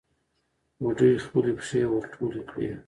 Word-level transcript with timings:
بوډۍ 0.81 1.11
خپلې 1.25 1.51
پښې 1.57 1.81
ور 1.91 2.03
ټولې 2.13 2.41
کړې. 2.49 2.69